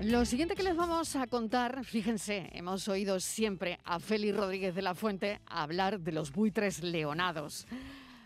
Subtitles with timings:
[0.00, 4.82] Lo siguiente que les vamos a contar, fíjense, hemos oído siempre a Félix Rodríguez de
[4.82, 7.66] la Fuente hablar de los buitres leonados.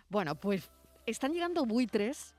[0.09, 0.71] Bueno, pues
[1.07, 2.35] están llegando buitres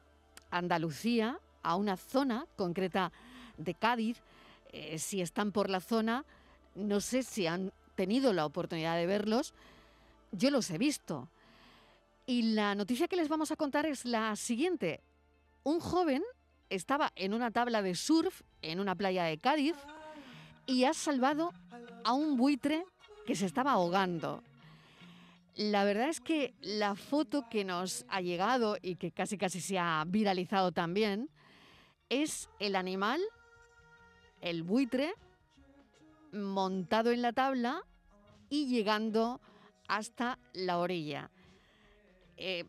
[0.50, 3.12] a Andalucía, a una zona concreta
[3.58, 4.22] de Cádiz.
[4.74, 6.26] Eh, si están por la zona,
[6.76, 9.54] no sé si han tenido la oportunidad de verlos.
[10.32, 11.30] Yo los he visto.
[12.26, 15.02] Y la noticia que les vamos a contar es la siguiente.
[15.64, 16.24] Un joven
[16.70, 19.76] estaba en una tabla de surf en una playa de Cádiz
[20.66, 21.54] y ha salvado
[22.04, 22.86] a un buitre
[23.26, 24.44] que se estaba ahogando.
[25.56, 29.78] La verdad es que la foto que nos ha llegado y que casi casi se
[29.78, 31.30] ha viralizado también
[32.08, 33.20] es el animal,
[34.42, 35.14] el buitre,
[36.32, 37.84] montado en la tabla
[38.50, 39.42] y llegando
[39.88, 41.30] hasta la orilla.
[42.38, 42.66] Eh,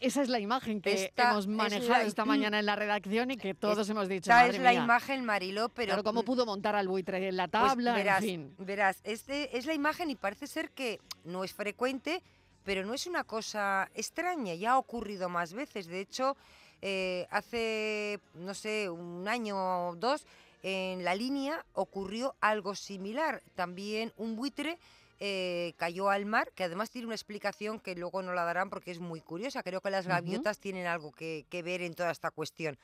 [0.00, 3.88] esa es la imagen que hemos manejado esta mañana en la redacción y que todos
[3.88, 4.30] hemos dicho.
[4.30, 5.88] Esta es la imagen, Mariló, pero.
[5.88, 7.94] Claro, ¿cómo pudo montar al buitre en la pues tabla?
[7.94, 8.54] verás, en fin.
[8.58, 12.22] verás este es la imagen y parece ser que no es frecuente,
[12.64, 15.86] pero no es una cosa extraña, ya ha ocurrido más veces.
[15.86, 16.36] De hecho,
[16.82, 20.26] eh, hace, no sé, un año o dos,
[20.62, 23.42] en la línea ocurrió algo similar.
[23.54, 24.78] También un buitre
[25.18, 28.90] eh, cayó al mar, que además tiene una explicación que luego no la darán porque
[28.90, 29.62] es muy curiosa.
[29.62, 32.78] Creo que las gaviotas tienen algo que, ver en toda esta cuestión.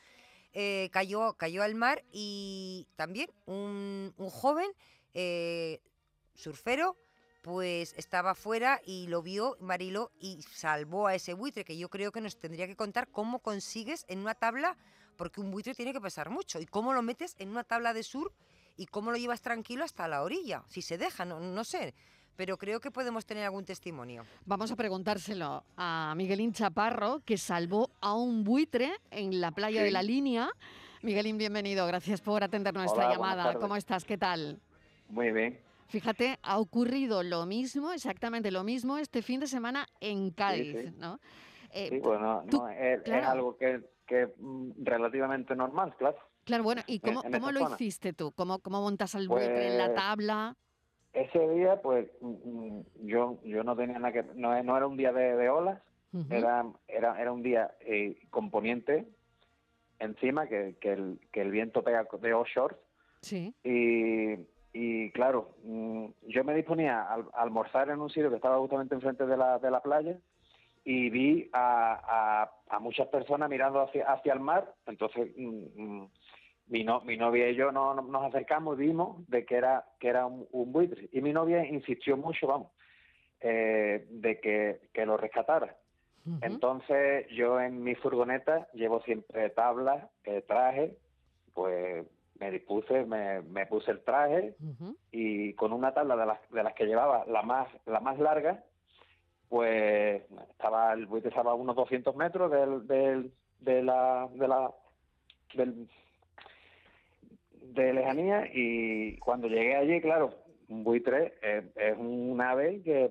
[0.54, 4.70] Eh, cayó, cayó al mar y también un, joven
[5.14, 5.80] eh,
[6.34, 6.96] surfero
[7.42, 12.12] pues estaba fuera y lo vio Marilo y salvó a ese buitre, que yo creo
[12.12, 14.76] que nos tendría que contar cómo consigues en una tabla,
[15.16, 18.04] porque un buitre tiene que pesar mucho, y cómo lo metes en una tabla de
[18.04, 18.32] surf
[18.76, 21.94] y cómo lo llevas tranquilo hasta la orilla, si se deja, no, no sé
[22.36, 24.24] pero creo que podemos tener algún testimonio.
[24.46, 29.90] Vamos a preguntárselo a Miguelín Chaparro, que salvó a un buitre en la playa de
[29.90, 30.50] la línea.
[31.02, 31.86] Miguelín, bienvenido.
[31.86, 33.54] Gracias por atender nuestra llamada.
[33.54, 34.04] ¿Cómo estás?
[34.04, 34.60] ¿Qué tal?
[35.08, 35.60] Muy bien.
[35.88, 40.94] Fíjate, ha ocurrido lo mismo, exactamente lo mismo, este fin de semana en Cádiz, sí,
[40.96, 41.20] ¿no?
[41.70, 42.44] Eh, bueno,
[42.78, 44.28] es, algo que, es
[44.78, 46.16] relativamente normal, claro.
[46.44, 48.32] Claro, bueno, ¿y cómo, cómo lo hiciste tú?
[48.32, 50.56] ¿Cómo, cómo montas al buitre en la pues tabla?
[51.12, 54.22] Ese día, pues, mm, mm, yo yo no tenía nada que...
[54.34, 55.80] No, no era un día de, olas,
[56.30, 59.06] era, era, era un día eh, componiente
[59.98, 62.76] encima, que, que, el, que el viento pega de offshore.
[63.20, 63.54] Sí.
[63.62, 64.34] Y,
[64.72, 69.26] y claro, mm, yo me disponía a, almorzar en un sitio que estaba justamente enfrente
[69.26, 70.18] de la, de la playa
[70.84, 74.74] y vi a, a, muchas personas mirando hacia, hacia el mar.
[74.86, 75.30] Entonces,
[76.72, 80.24] mi, no, mi novia y yo no, nos acercamos vimos de que era, que era
[80.24, 81.06] un, buitre.
[81.12, 82.68] Y mi novia insistió mucho, vamos,
[83.40, 85.76] eh, de que, lo rescatara.
[86.40, 90.96] Entonces yo en mi furgoneta llevo siempre tablas, eh, traje,
[91.52, 92.06] pues
[92.38, 94.54] me dispuse, me, me puse el traje
[95.10, 98.64] y con una tabla de las, de las que llevaba, la más, la más larga,
[99.48, 104.70] pues estaba el buitre estaba a unos 200 metros del, del, de la, de la,
[105.54, 105.88] del,
[107.62, 110.34] de lejanía y cuando llegué allí, claro,
[110.68, 113.10] un buitre es, un ave que,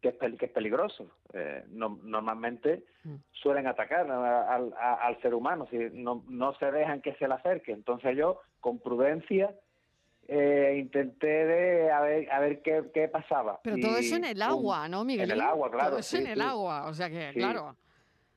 [0.00, 1.06] que, es, que es peligroso.
[1.32, 3.14] Eh, no, normalmente mm.
[3.32, 7.72] suelen atacar al, ser humano, si no, no se dejan que se le acerque.
[7.72, 9.54] Entonces yo, con prudencia,
[10.28, 13.60] eh, intenté de a ver, a ver qué, qué pasaba.
[13.62, 15.30] Pero todo eso en el agua, ¿no, Miguel?
[15.30, 15.90] En el agua, claro.
[15.90, 17.76] Todo eso en el agua, o sea que, claro.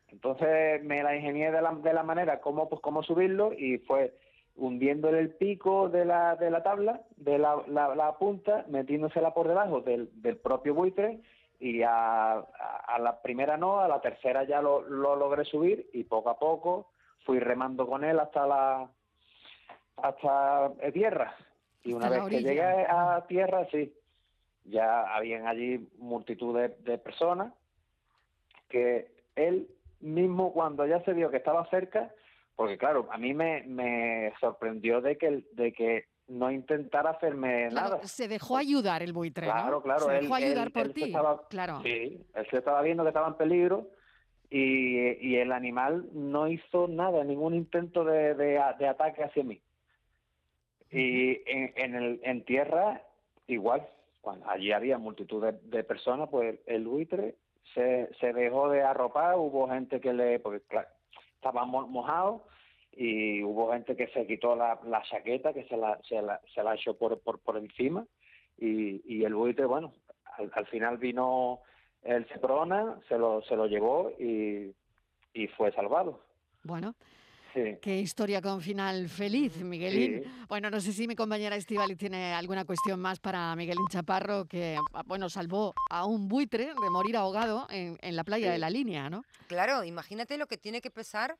[0.09, 4.13] Entonces me la ingenié de la, de la manera cómo, pues, cómo subirlo y fue
[4.57, 9.81] hundiéndole el pico de la, de la tabla, de la, la, punta, metiéndosela por debajo
[9.81, 11.21] del, del propio buitre
[11.59, 16.03] y a, a, la primera no, a la tercera ya lo, lo, logré subir y
[16.03, 16.91] poco a poco
[17.25, 18.89] fui remando con él hasta la
[19.97, 21.35] hasta tierra.
[21.83, 23.93] Y una vez que llegué a tierra sí
[24.65, 27.53] ya habían allí multitud de, de personas
[28.69, 29.69] que él
[30.01, 32.11] mismo cuando ya se vio que estaba cerca
[32.57, 38.01] porque claro, a mí me, me sorprendió de que, de que no intentara hacerme nada.
[38.03, 40.07] Se dejó ayudar el buitre, Claro, claro.
[40.07, 41.13] Se dejó ayudar por ti.
[41.49, 41.81] claro.
[41.83, 43.87] Sí, él se estaba viendo que estaba en peligro
[44.49, 49.61] y, y el animal no hizo nada, ningún intento de, de, ataque hacia mí.
[50.89, 53.03] Y en, en, el, en tierra,
[53.45, 53.87] igual,
[54.21, 57.35] cuando allí había multitud de, personas, pues el buitre
[57.75, 60.87] se, se dejó de arropar, hubo gente que le, porque claro,
[61.49, 62.45] estaba mojado
[62.91, 64.79] y hubo gente que se quitó la,
[65.09, 68.05] chaqueta, que se la, se la, se la echó por, por, por encima
[68.57, 69.93] y, y el buitre, bueno,
[70.53, 71.61] al, final vino
[72.01, 74.73] el Ceprona, se lo, se lo llevó y,
[75.33, 76.21] y fue salvado.
[76.63, 76.95] Bueno,
[77.53, 80.23] Qué historia con final feliz, Miguelín.
[80.47, 84.77] Bueno, no sé si mi compañera Estivali tiene alguna cuestión más para Miguelín Chaparro, que
[85.05, 89.23] bueno, salvó a un buitre de morir ahogado en, la playa de la línea, ¿no?
[89.47, 91.37] Claro, imagínate lo que tiene que pesar,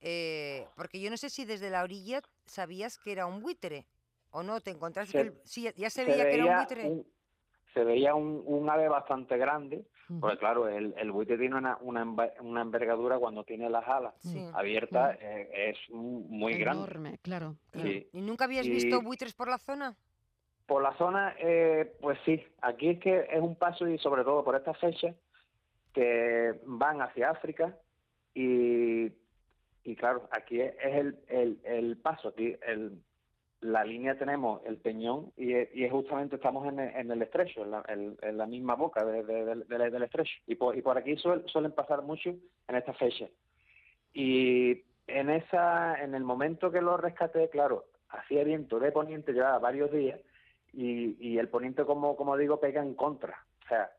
[0.00, 3.86] eh, porque yo no sé si desde la orilla sabías que era un buitre
[4.30, 7.04] o no, te encontraste que ya se, veía que era un buitre
[7.74, 9.84] se veía un, ave bastante grande,
[10.18, 12.02] porque claro, el, el buitre tiene una, una,
[12.62, 14.14] envergadura cuando tiene las alas
[14.54, 16.84] abiertas, eh, es muy grande.
[16.84, 17.56] Enorme, claro.
[17.74, 19.94] ¿Y nunca habías visto buitres por la zona?
[20.66, 24.44] Por la zona, eh, pues sí, aquí es que es un paso y sobre todo
[24.44, 25.14] por estas fechas
[25.92, 27.76] que van hacia África
[28.34, 29.12] y,
[29.84, 33.02] y claro, aquí es, el, el, el paso, aquí el,
[33.60, 38.38] la línea tenemos el Peñón y, y justamente estamos en el, en el estrecho, en
[38.38, 40.32] la, misma boca del estrecho.
[40.46, 43.26] Y por, y por aquí suelen pasar mucho en esta fecha.
[44.14, 49.58] Y en esa en el momento que lo rescaté, claro, hacía viento de poniente, llevaba
[49.58, 50.18] varios días,
[50.72, 53.44] y, y el poniente, como, como digo, pega en contra.
[53.64, 53.90] O sea,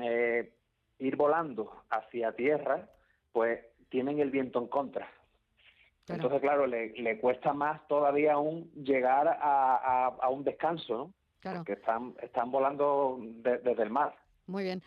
[0.00, 0.52] eh,
[0.98, 2.88] ir volando hacia tierra,
[3.32, 5.08] pues tienen el viento en contra.
[6.08, 11.14] Entonces, claro, le, le, cuesta más todavía aún llegar a, a, un descanso, ¿no?
[11.40, 11.58] Claro.
[11.58, 14.14] Porque están, están volando desde el mar.
[14.46, 14.82] Muy bien.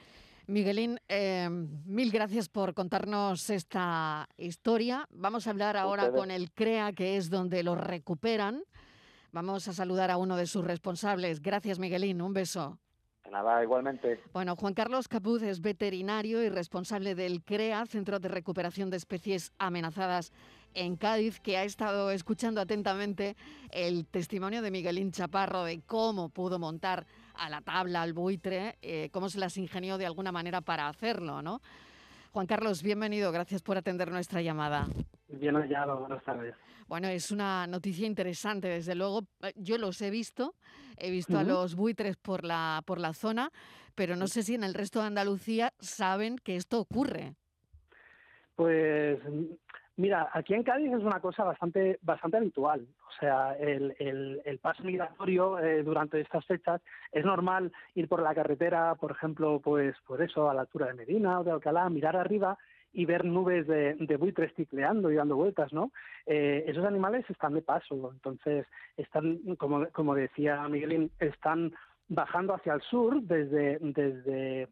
[0.48, 5.08] Miguelín, eh, mil gracias por contarnos esta historia.
[5.12, 8.64] Vamos a hablar ahora con el CREA, que es donde lo recuperan.
[9.32, 11.42] Vamos a saludar a uno de sus responsables.
[11.42, 12.22] Gracias, Miguelín.
[12.22, 12.80] Un beso.
[13.30, 14.22] Nada, igualmente.
[14.32, 19.52] Bueno, Juan Carlos Capuz es veterinario y responsable del CREA, Centro de Recuperación de Especies
[19.58, 20.32] Amenazadas
[20.74, 23.36] en Cádiz, que ha estado escuchando atentamente
[23.72, 27.06] el testimonio de Miguelín Chaparro de cómo pudo montar
[27.36, 31.42] a la tabla al buitre, eh, cómo se las ingenió de alguna manera para hacerlo,
[31.42, 31.62] ¿no?
[32.32, 34.88] Juan Carlos, bienvenido, gracias por atender nuestra llamada.
[35.28, 36.56] Bien hallado, buenas tardes.
[36.88, 39.24] Bueno, es una noticia interesante, desde luego.
[39.42, 40.56] Eh, yo los he visto,
[40.98, 43.52] he visto a los buitres por la, por la zona,
[43.94, 47.36] pero no sé si en el resto de Andalucía saben que esto ocurre.
[48.56, 49.20] Pues
[49.98, 52.88] mira, aquí en Cádiz es una cosa bastante, bastante habitual.
[53.08, 58.34] O sea, el, el, paso migratorio eh, durante estas fechas es normal ir por la
[58.34, 62.16] carretera, por ejemplo, pues por eso, a la altura de Medina o de Alcalá, mirar
[62.16, 62.58] arriba
[62.94, 65.92] y ver nubes de, buitres ticleando y dando vueltas, ¿no?
[66.26, 68.66] Eh, esos animales están de paso, entonces
[68.96, 71.74] están, como, como decía Miguelín, están
[72.08, 74.68] bajando hacia el sur desde, desde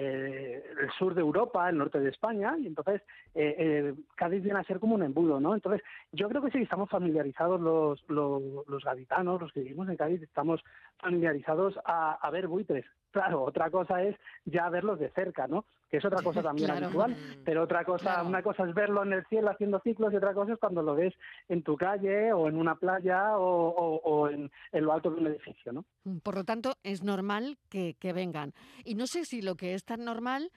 [0.00, 3.02] eh, el sur de Europa, el norte de España, y entonces
[3.34, 5.54] eh, eh, Cádiz viene a ser como un embudo, ¿no?
[5.54, 9.96] Entonces, yo creo que sí estamos familiarizados los, los, los gaditanos, los que vivimos en
[9.96, 10.62] Cádiz, estamos
[10.98, 12.84] familiarizados a, a ver buitres.
[13.10, 15.64] Claro, otra cosa es ya verlos de cerca, ¿no?
[15.90, 19.24] Que es otra cosa también habitual, pero otra cosa, una cosa es verlo en el
[19.26, 21.14] cielo haciendo ciclos y otra cosa es cuando lo ves
[21.48, 25.84] en tu calle o en una playa o, en, lo alto de un edificio, ¿no?
[26.04, 28.52] Mm, por lo tanto, es normal que, que vengan.
[28.84, 30.50] Y no sé si lo que es tan normal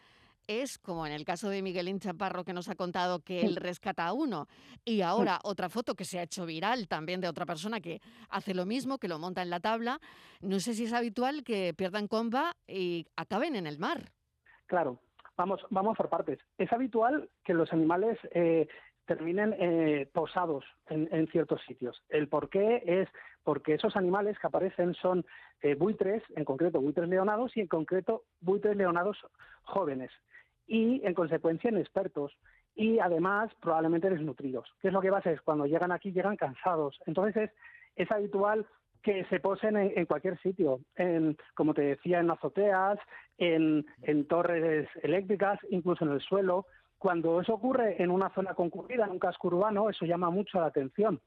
[0.59, 4.06] es como en el caso de Miguelín Chaparro que nos ha contado que él rescata
[4.06, 4.48] a uno.
[4.83, 8.53] Y ahora otra foto que se ha hecho viral también de otra persona que hace
[8.53, 10.00] lo mismo, que lo monta en la tabla.
[10.42, 14.12] No sé si es habitual que pierdan comba y acaben en el mar.
[14.65, 15.00] Claro,
[15.38, 16.39] vamos, vamos por partes.
[16.57, 18.68] Es habitual que los animales eh,
[19.06, 22.01] terminen eh, posados en, ciertos sitios.
[22.09, 23.09] El por qué es
[23.44, 25.26] porque esos animales que aparecen son
[25.61, 29.18] eh, buitres, en concreto buitres leonados y en concreto buitres leonados
[29.64, 30.11] jóvenes
[30.71, 32.31] y en consecuencia inexpertos
[32.75, 34.73] y además probablemente desnutridos.
[34.80, 35.30] ¿Qué es lo que pasa?
[35.30, 36.97] Es cuando llegan aquí llegan cansados.
[37.06, 37.51] Entonces
[37.97, 38.66] es, habitual
[39.04, 42.97] que se posen en, cualquier sitio, en, como te decía, en azoteas,
[43.37, 46.68] en, en torres eléctricas, incluso en el suelo.
[46.97, 50.68] Cuando eso ocurre en una zona concurrida, en un casco urbano, eso llama mucho la
[50.68, 51.19] atención.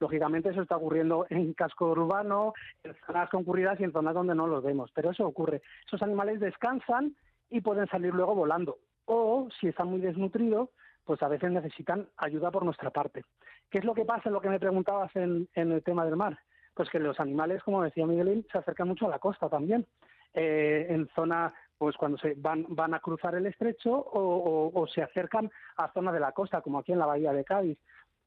[0.00, 4.46] Lógicamente eso está ocurriendo en casco urbano, en zonas concurridas y en zonas donde no
[4.46, 5.60] los vemos, pero eso ocurre.
[5.86, 7.14] Esos animales descansan
[7.50, 8.78] y pueden salir luego volando.
[9.06, 10.68] O si están muy desnutridos,
[11.04, 13.24] pues a veces necesitan ayuda por nuestra parte.
[13.70, 16.38] ¿Qué es lo que pasa en lo que me preguntabas en, el tema del mar?
[16.74, 19.86] Pues que los animales, como decía Miguelín, se acercan mucho a la costa también.
[20.34, 25.50] Eh, en zona, pues cuando se van, van a cruzar el estrecho o, se acercan
[25.76, 27.78] a zona de la costa, como aquí en la bahía de Cádiz.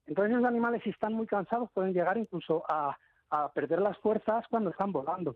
[0.07, 2.97] Entonces los animales, si están muy cansados, pueden llegar incluso a
[3.53, 5.35] perder las fuerzas cuando están volando.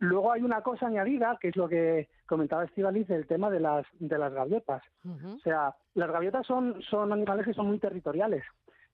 [0.00, 3.86] Luego hay una cosa añadida, que es lo que comentaba Estivaliz, el tema de las,
[3.98, 4.82] de las gaviotas.
[5.04, 8.42] O sea, las gaviotas son, son animales que son muy territoriales.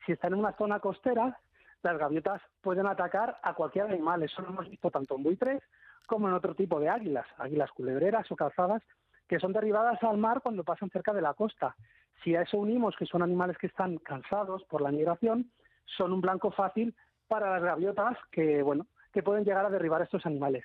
[0.04, 1.38] Si están en una zona costera,
[1.82, 4.24] las gaviotas pueden atacar a cualquier animal.
[4.24, 5.62] Eso lo hemos visto tanto en buitres
[6.08, 8.82] como en otro tipo de águilas, águilas culebreras o calzadas,
[9.28, 11.76] que son derribadas al mar cuando pasan cerca de la costa.
[12.24, 15.52] Si a eso unimos que son animales que están cansados por la migración,
[15.84, 16.96] son un blanco fácil
[17.28, 20.64] para las gaviotas que, bueno, que pueden llegar a derribar a estos animales.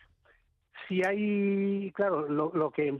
[0.87, 2.97] Si hay, claro, lo, que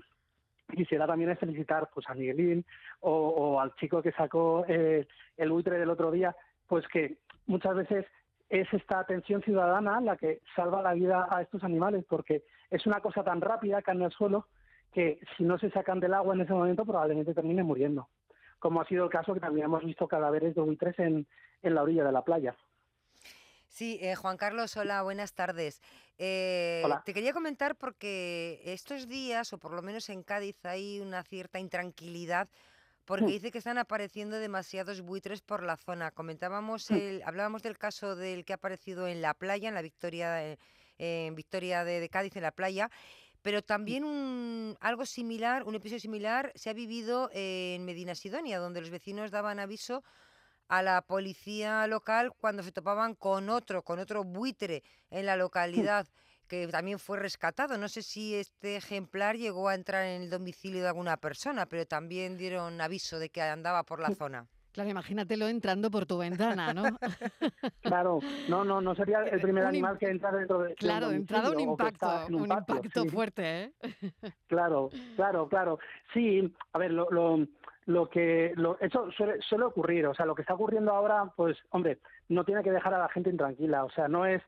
[0.76, 2.66] quisiera también es felicitar pues a Miguelín
[3.02, 5.08] o, al chico que sacó eh,
[5.38, 6.36] el buitre del otro día,
[6.68, 8.06] pues que muchas veces
[8.50, 13.00] es esta atención ciudadana la que salva la vida a estos animales, porque es una
[13.00, 14.48] cosa tan rápida, caen al suelo,
[14.94, 18.10] que si no se sacan del agua en ese momento probablemente terminen muriendo,
[18.60, 21.26] como ha sido el caso que también hemos visto cadáveres de buitres en,
[21.62, 22.56] en la orilla de la playa.
[23.72, 25.82] Sí, eh, Juan Carlos, hola, buenas tardes.
[26.18, 31.24] Eh, te quería comentar porque estos días, o por lo menos en Cádiz, hay una
[31.24, 32.50] cierta intranquilidad
[33.06, 33.30] porque hmm.
[33.30, 36.12] dice que están apareciendo demasiados buitres por la zona.
[36.12, 36.96] Comentábamos, hmm.
[36.96, 40.58] el, hablábamos del caso del que ha aparecido en la playa, en la Victoria, eh,
[40.98, 42.92] en Victoria de, Cádiz, en la playa,
[43.42, 48.82] pero también un, algo similar, un episodio similar se ha vivido en Medina Sidonia, donde
[48.82, 50.04] los vecinos daban aviso
[50.72, 56.08] a la policía local cuando se topaban con otro, con otro buitre en la localidad
[56.48, 57.78] que también fue rescatado.
[57.78, 61.86] No sé si este ejemplar llegó a entrar en el domicilio de alguna persona, pero
[61.86, 64.48] también dieron aviso de que andaba por la zona.
[64.72, 66.84] Claro, imagínatelo entrando por tu ventana, ¿no?
[67.82, 70.76] claro, no, no, no sería el primer animal que entra dentro de.
[70.76, 73.74] Claro, de entrada un impacto, un, impacto fuerte, ¿eh?
[74.48, 75.80] Claro, claro, claro.
[76.14, 77.46] Sí, a ver, lo, lo
[77.92, 81.58] lo que lo, eso suele, suele, ocurrir, o sea, lo que está ocurriendo ahora, pues,
[81.70, 84.42] hombre, no tiene que dejar a la gente intranquila, o sea, no es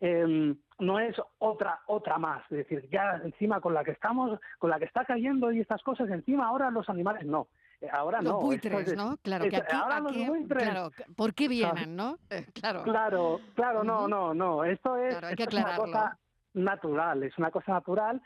[0.00, 4.70] eh, no es otra otra más, es decir, ya encima con la que estamos, con
[4.70, 7.48] la que está cayendo y estas cosas, encima ahora los animales no.
[7.80, 8.40] Eh, ahora los no.
[8.40, 9.16] buitres, ¿no?
[9.22, 12.18] Claro, que aquí, ahora los buitres, claro, ¿por qué vienen, no?
[12.30, 12.82] Eh, claro.
[12.82, 14.64] Claro, claro, no, no, no.
[14.64, 16.18] Esto es, esto es una cosa
[16.54, 18.20] natural, es una cosa natural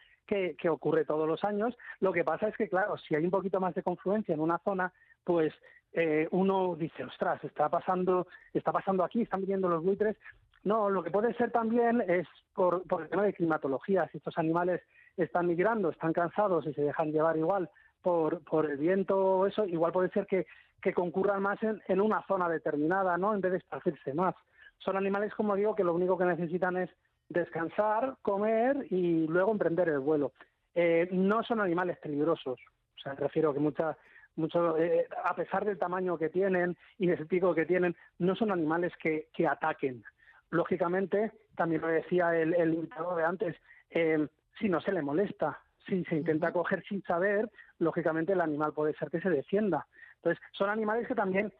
[0.56, 1.76] que, ocurre todos los años.
[2.00, 4.58] Lo que pasa es que, claro, si hay un poquito más de confluencia en una
[4.58, 4.92] zona,
[5.24, 5.52] pues
[5.92, 10.16] eh, uno dice, ostras, está pasando, está pasando aquí, están viniendo los buitres.
[10.64, 14.08] No, lo que puede ser también es por, el tema de climatología.
[14.08, 14.80] Si estos animales
[15.16, 17.68] están migrando, están cansados y se dejan llevar igual
[18.00, 20.46] por, el viento o eso, igual puede ser que,
[20.80, 23.34] que concurran más en, en, una zona determinada, ¿no?
[23.34, 24.34] En vez de esparcirse más.
[24.78, 26.90] Son animales, como digo, que lo único que necesitan es
[27.32, 30.32] descansar, comer y luego emprender el vuelo.
[30.74, 32.58] Eh, no son animales peligrosos,
[32.96, 33.96] o sea, me refiero que muchas
[34.36, 38.50] mucho, eh, a pesar del tamaño que tienen y del pico que tienen, no son
[38.50, 40.02] animales que, que ataquen.
[40.50, 43.56] Lógicamente, también lo decía el, el invitado de antes,
[43.90, 44.26] eh,
[44.58, 48.94] si no se le molesta, si se intenta coger sin saber, lógicamente el animal puede
[48.94, 49.86] ser que se defienda.
[50.16, 51.52] Entonces, son animales que también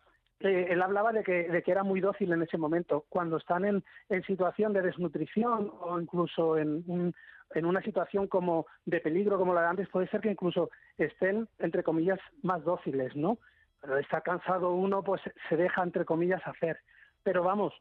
[0.42, 3.04] él hablaba de que, de que era muy dócil en ese momento.
[3.08, 7.14] Cuando están en, en situación de desnutrición o incluso en,
[7.54, 11.48] en una situación como de peligro como la de antes, puede ser que incluso estén,
[11.58, 13.38] entre comillas, más dóciles, ¿no?
[13.80, 16.78] Pero está cansado uno, pues se deja, entre comillas, hacer.
[17.22, 17.74] Pero vamos,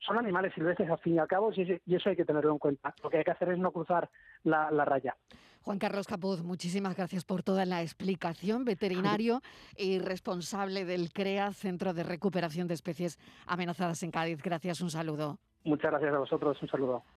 [0.00, 2.94] son animales silvestres al fin y al cabo y eso hay que tenerlo en cuenta.
[3.02, 4.08] Lo que hay que hacer es no cruzar
[4.44, 5.16] la, la raya.
[5.62, 8.64] Juan Carlos Capuz, muchísimas gracias por toda la explicación.
[8.64, 9.42] Veterinario
[9.76, 14.40] y responsable del CREA, Centro de Recuperación de Especies Amenazadas en Cádiz.
[14.42, 15.38] Gracias, un saludo.
[15.64, 17.04] Muchas gracias a vosotros, un saludo.